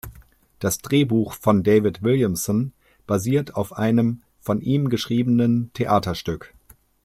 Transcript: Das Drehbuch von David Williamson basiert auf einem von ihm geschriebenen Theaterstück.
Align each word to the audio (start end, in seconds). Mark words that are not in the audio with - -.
Das 0.57 0.79
Drehbuch 0.79 1.33
von 1.33 1.61
David 1.61 2.01
Williamson 2.01 2.73
basiert 3.05 3.53
auf 3.55 3.73
einem 3.73 4.23
von 4.39 4.59
ihm 4.59 4.89
geschriebenen 4.89 5.69
Theaterstück. 5.75 6.55